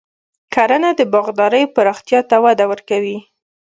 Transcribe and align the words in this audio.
کرنه 0.53 0.89
د 0.99 1.01
باغدارۍ 1.13 1.63
پراختیا 1.75 2.19
ته 2.29 2.35
وده 2.45 2.65
ورکوي. 2.71 3.17